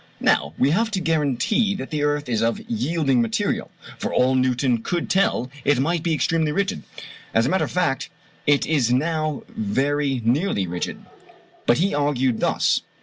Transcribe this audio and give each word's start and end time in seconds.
Now 0.19 0.55
we 0.57 0.71
have 0.71 0.95
no 0.95 1.03
guarantee 1.03 1.75
that 1.75 1.91
the 1.91 2.01
earth 2.01 2.27
is 2.27 2.41
of 2.41 2.59
yielding 2.67 3.21
material: 3.21 3.69
for 3.99 4.11
all 4.11 4.33
Newton 4.33 4.81
could 4.81 5.11
tell 5.11 5.51
it 5.63 5.77
might 5.77 6.01
be 6.01 6.11
extremely 6.11 6.51
rigid. 6.51 6.81
As 7.35 7.45
a 7.45 7.49
matter 7.49 7.65
of 7.65 7.71
fact 7.71 8.09
it 8.47 8.65
is 8.65 8.91
now 8.91 9.43
very 9.47 10.19
nearly 10.25 10.65
rigid. 10.65 11.05
But 11.67 11.77
he 11.77 11.93
argued 11.93 12.39
thus. 12.39 12.81